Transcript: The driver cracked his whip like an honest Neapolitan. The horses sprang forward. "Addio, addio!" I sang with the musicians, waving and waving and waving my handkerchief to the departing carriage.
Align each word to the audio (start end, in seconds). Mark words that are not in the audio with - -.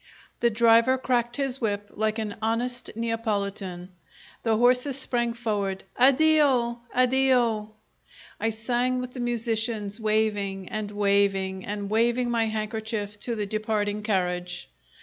The 0.39 0.49
driver 0.49 0.97
cracked 0.97 1.37
his 1.37 1.61
whip 1.61 1.91
like 1.93 2.17
an 2.17 2.35
honest 2.41 2.89
Neapolitan. 2.95 3.89
The 4.41 4.57
horses 4.57 4.97
sprang 4.97 5.33
forward. 5.35 5.83
"Addio, 5.95 6.79
addio!" 6.91 7.73
I 8.39 8.49
sang 8.49 8.99
with 8.99 9.13
the 9.13 9.19
musicians, 9.19 9.99
waving 9.99 10.69
and 10.69 10.89
waving 10.89 11.63
and 11.67 11.87
waving 11.87 12.31
my 12.31 12.45
handkerchief 12.47 13.19
to 13.19 13.35
the 13.35 13.45
departing 13.45 14.01
carriage. 14.01 14.69